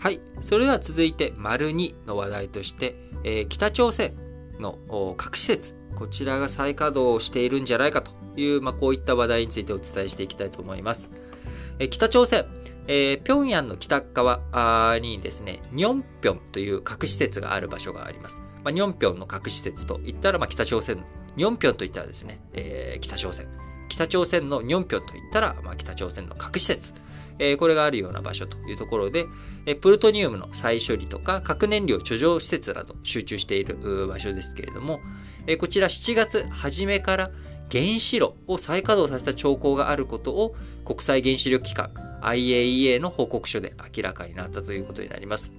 [0.00, 0.22] はい。
[0.40, 4.14] それでは続いて、丸2の話題として、えー、北朝鮮
[4.58, 4.78] の
[5.18, 11.10] 核施設、こちらが再稼働しているんじゃないかという、まあ、こういった話題についてお伝えしていきたいと思います。
[11.78, 12.46] えー、北朝鮮、
[12.86, 18.40] えー、平壌の北側にですね、ニョンピョンという核施設がある場所があります。
[18.64, 21.04] まあ、ニョンピョンの核施設といったら、まあ、北朝鮮、
[21.36, 23.48] ニョンピョンといったらですね、えー、北朝鮮。
[23.90, 26.94] 北朝鮮のニョンピョンといったら、まあ、北朝鮮の核施設。
[27.40, 29.26] え、これがあるような場所というところで、
[29.66, 35.00] えプルトニウムの再処理とか核燃料貯蔵施設など集中している場所ですけれども、
[35.46, 37.30] えこちら7月初めから
[37.70, 41.90] 原子炉を再稼働させた兆候があることを国際原子力機関
[42.22, 45.50] IAEA の報告書で明らかになったということになります。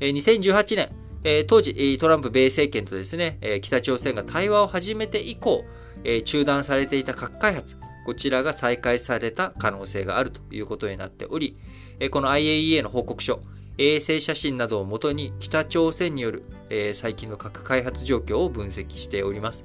[0.00, 5.64] 2018年、当時トランプ米政権とですね、北朝鮮が対話を始めて以降、
[6.24, 11.56] 中断されていた核開発、こちらが再開された可能性があるということになっており、
[12.10, 13.40] この IAEA の報告書、
[13.78, 16.42] 衛星写真などをもとに北朝鮮による
[16.94, 19.64] 最近の核開発状況を分析しております。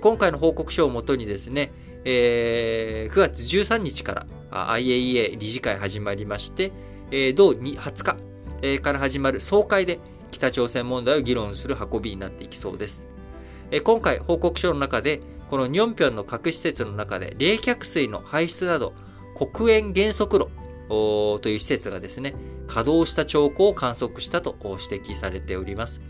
[0.00, 1.72] 今回の報告書をもとにですね、
[2.04, 6.72] 9月13日から IAEA 理事会始まりまして、
[7.32, 8.18] 同20
[8.62, 9.98] 日から始まる総会で
[10.30, 13.08] 北朝鮮問題を議論する運びになっていきそうです。
[13.82, 18.94] 今回報告書の中でこのニョンピョンの核施設の中で冷却水の排出など
[19.34, 20.50] 黒煙減速炉
[20.88, 22.34] という施設がですね、
[22.66, 24.76] 稼働した兆候を観測したと指
[25.10, 26.00] 摘されております。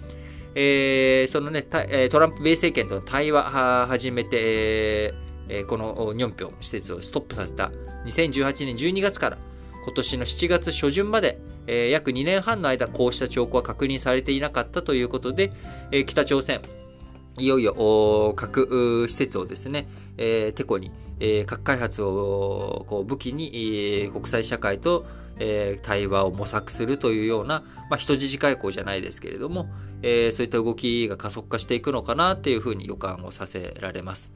[0.54, 5.14] えー、そのね、トランプ米政権との対話を始めて、
[5.48, 7.70] えー、このニョンピョン施設をストップさせた
[8.06, 9.38] 2018年12月から
[9.84, 15.52] 今年の7月初旬まで、えー、約2年半の間、こうした兆候は確認されていなかったということで、
[15.90, 16.60] えー、北朝鮮、
[17.38, 23.50] いよいよ核施設をですね、えー、テコに、え、核開発をこう武器に、
[24.04, 25.04] え、国際社会と、
[25.38, 29.68] え、対話を模索するというような、まあ、人質外交じゃないですけれども、
[30.02, 34.32] え、そういった動きが加速化していくのかなっていうふうに予感をさせられます。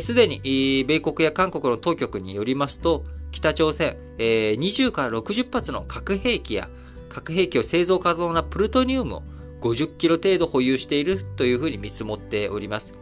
[0.00, 6.68] す、で、に、米国や韓国の当局によりますと、北朝鮮、えー、20から60発の核兵器や
[7.08, 9.22] 核兵器を製造可能なプルトニウムを
[9.64, 12.92] 50キロ程度保有しているというふうに見積もっております。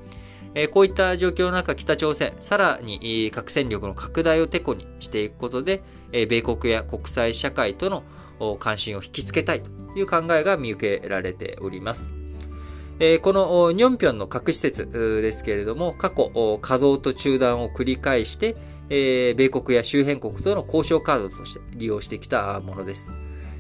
[0.70, 8.04] こういった状況の中、北朝鮮、さらに核戦力の拡大をてこにしていくことで、米国や国際社会との
[8.58, 12.12] 関心を引きつけたいという考えが見受けられております。
[13.22, 14.86] このニョンピョンの核施設
[15.22, 16.30] ですけれども、過去
[16.60, 18.54] 稼働と中断を繰り返して、
[19.34, 23.10] 米国や周辺国との交渉カードとして利用してきたものです。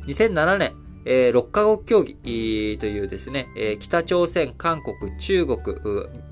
[0.06, 0.74] 2007年、
[1.04, 5.58] えー、6カ国協議というですね、えー、北朝鮮、韓国、中国、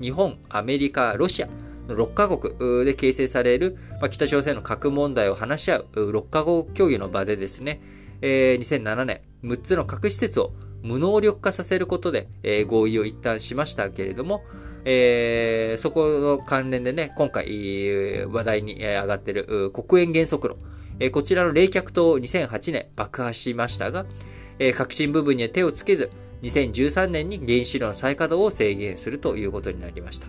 [0.01, 1.47] 日本、アメリカ、ロシア
[1.87, 7.81] の6カ国で形成される、まあ、北朝鮮の核問題を話し合う6カ国協議の場でですね、
[8.21, 10.51] えー、2007年、6つの核施設を
[10.83, 14.43] 無能力化させることで、えー、合意を一旦しましたけれども、
[14.85, 20.57] えー、そこの関連でね、今回話題に上がっている黒煙原則炉、
[20.99, 24.05] えー、こちらの冷却塔2008年爆破しましたが、
[24.61, 26.11] え革新部分には手をつけず、
[26.43, 30.27] 2013年に原子炉の再稼働を制限するということになりました。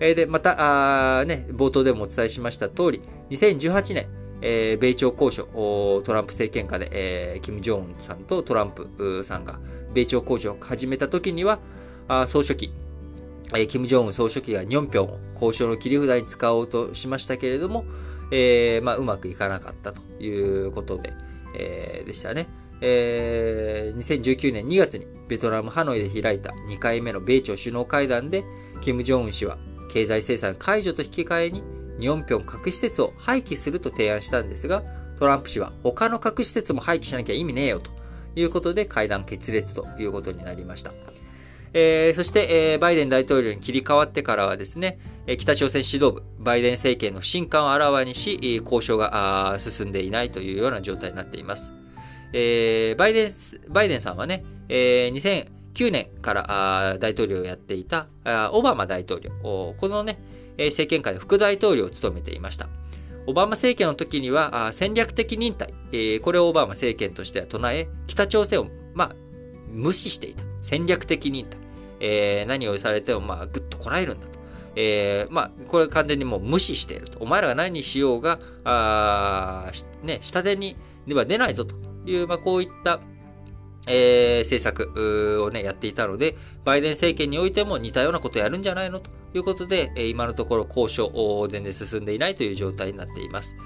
[0.00, 4.06] えで、また、あね、冒頭でもお伝えしました通り、2018年、
[4.40, 9.60] えー、米朝交渉、トランプ政権下で、えー、キム・ジョンさんとトランプさんが
[9.92, 11.60] 米朝交渉を始めた時には、
[12.08, 12.72] あ総書記、
[13.52, 17.84] えー、キム・ジョン総書記がニョンピョンを交渉の切り札に使おうとしましたけれども、
[18.32, 21.12] えーまあ、うまくいかなかったということで、
[21.58, 22.46] えー、でしたね。
[22.80, 28.44] えー、2019年2月にベトナム・ハノイで開いた2回目の米朝首脳会談で、
[28.80, 29.58] キム・ジョンウン氏は
[29.92, 31.62] 経済制裁解除と引き換えに、
[31.98, 34.82] ニョンピョン核施設を廃棄すると提案したんですが、
[35.18, 37.90] トランプ氏は他の核施設も廃棄しなきゃ意味ねえよと
[38.34, 40.92] いうことで会談決裂ということになりました。
[41.72, 51.72] えー、そして、えー、バイデン大統領に切り替わってからはですね、えー、北朝鮮指導部、バイデン政権の不信感をあらわにし、交渉が進んでいないというような状態になっています。
[52.32, 53.32] えー、バイデン、
[53.72, 58.06] バイデンさんはね、えー、2009年から大統領をやっていた
[58.52, 60.18] オバマ大統領、このね、
[60.58, 62.68] 政権下で副大統領を務めていました。
[63.26, 69.14] オバマ政権の時には戦略的忍耐、えー、これをオバマ政権としては唱え、北朝鮮を、まあ、
[69.72, 70.42] 無視していた。
[70.62, 71.58] 戦略的忍耐。
[72.00, 74.38] えー、何をされても、まあ、ぐっとこらえるんだと。
[74.74, 77.18] えー、まあ、これ完全にもう無視していると。
[77.20, 79.70] お前らが何しようが、あ
[80.02, 81.74] ね、下手にでは出ないぞと
[82.10, 83.00] いう、まあ、こういった、
[83.86, 93.56] えー、政策をね、やっていたので、バイデン政権においても似たようなことをやるんじゃないのということで、え今のところ交渉を、全然進んでいないという状態になっています。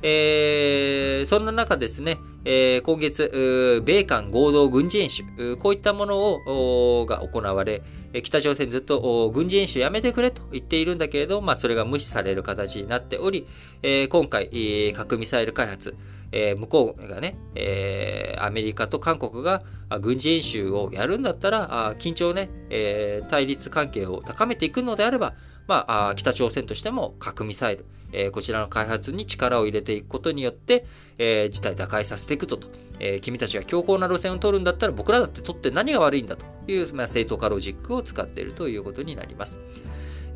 [0.00, 5.24] えー、そんな中ですね、えー、今月、米韓合同軍事演習、
[5.58, 7.82] こういったものを、が行われ、
[8.22, 13.44] 北朝鮮ずっと軍事演習やめてくれと言っているんだけれど、まあ、それが無視される形になっており、
[13.82, 15.96] えー、今回、核ミサイル開発、
[16.32, 19.62] えー、向こうがね、えー、アメリカと韓国が
[20.00, 25.34] 軍事演習をやるんだったら、あ緊張ね、えー、対立関係を高めていくのであれば、
[25.68, 30.86] まあ、北朝鮮としても核ミサイル、えー、こちらの開発に力を入れていくことによって、
[31.18, 39.58] えー、事態打開させていくとと、えー、君たちが強硬な路線を取るんだったら僕らだって取って何が悪いんだという、まあ、正当化ロジックを使っているということになります。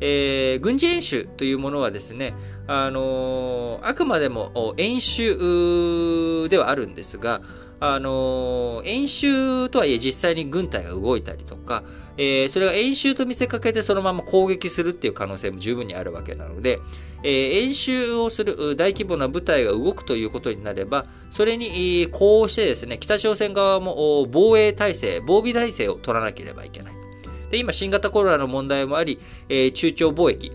[0.05, 2.33] えー、軍事演習というものはですね、
[2.67, 7.41] あのー、あくまでも演習ではあるんですが、
[7.79, 11.83] あのー、演習とはいえ実際に軍隊が動いたりとか、
[12.17, 16.79] えー、それが演習と見せかけてそのまま攻撃するっていう可能性も十分にあるわけなので、
[17.23, 27.02] えー、演習をする大規模な部隊が動くということになれば、それにこうしてですね、北朝鮮側も防衛体制、防備体制を取らなければいけない。
[27.53, 30.51] で、今新型コロナの問題もあり、えー、中朝貿易、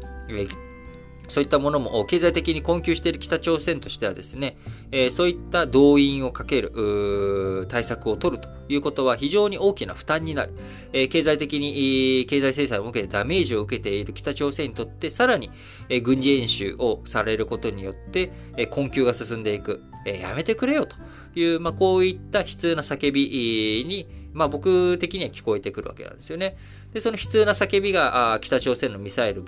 [1.29, 4.57] そういったものも経済的に困窮している北朝鮮としてはですね、
[4.91, 10.55] えそういった動員をかける対策を取るということは非常に大きな負担になる。
[10.93, 15.53] え経済的に、経済制裁を受けてダメージを受けている北朝鮮にとってさらに、
[15.89, 19.85] え軍事演習をされることによって、え困窮が進んでいく。
[20.05, 20.97] えやめてくれよと
[21.39, 26.57] いう、まあ、こういった悲痛な叫びに、まあ、僕的には聞こえてくるわけなんですよね。
[26.93, 29.45] で、その悲痛な叫びが、北朝鮮のミサイル、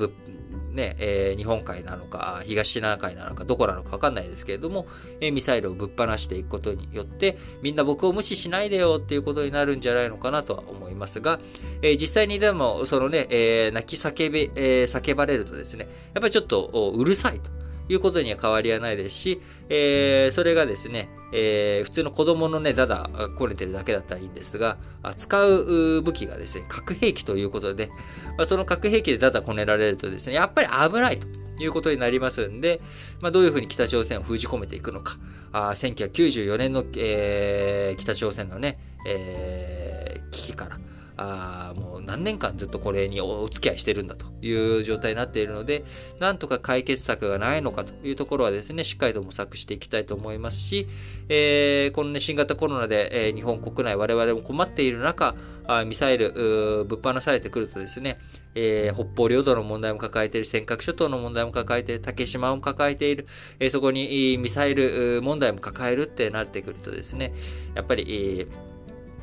[0.73, 4.87] ね、えー、日本海なのか、東シナ海なのか、どこなのかわかんないですけれども、
[5.21, 11.41] えー、ミサイルをぶっ放していくことによって、みんな僕を無視しないでよっていうことになるんじゃないのかなとは思いますが、
[11.83, 17.51] えー、実際にでも、そのね、え、泣き叫び、え、叫ばれるとですね、やっぱりちょっとうるさいと。
[17.93, 24.79] いうことには変わりはないですし、え、それがですね、えー、普通の子供のね、ダダこねてるだけだったらいいんですが、
[25.17, 27.89] 使う武器がですね、核兵器ということで、
[28.37, 31.27] まあ、その核兵器でダダこねられるとですね、やっぱり危ないと。
[31.63, 32.81] いうことになりますんで、
[33.21, 35.19] まあ、どういうふうに北朝鮮を封じ込めていくのか。
[35.53, 40.79] あ1994年の、えー、北朝鮮のね、えー、危機から、
[41.17, 41.75] あ
[42.11, 45.85] 何年間ずっとこれにお付き合いしてるんだという状態になっているので、
[46.19, 50.89] なんとか解決策がないのかというところはですね、しっかりと模索していきたいと思いますし、
[51.29, 55.37] えー、このね、新型コロナで、えー、日本国内我々も困っている中、
[55.69, 58.19] あミサイル、ぶっ放されてくるとですね、
[58.57, 63.29] えー、北方領土の問題も抱えている、尖閣諸島の問題も抱えている、竹島も抱えている、
[63.61, 67.33] えー、そこにミサイル問題も抱えるってなってくるとですね、
[67.77, 68.70] やっぱり、えー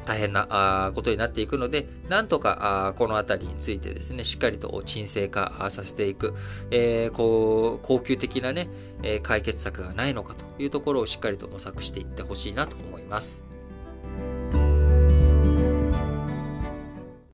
[0.07, 6.33] 大変なことになっていくので、なんとかこのあたりについてですね、しっかりと沈静化させていく、
[6.71, 8.69] えー、こう、恒久的なね、
[9.21, 13.44] 解決策がないのかというところをしっかりと模索していってほしいなと思います。